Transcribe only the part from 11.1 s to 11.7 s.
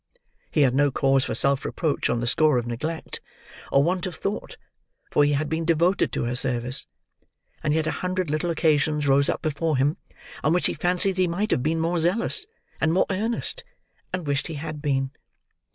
he might have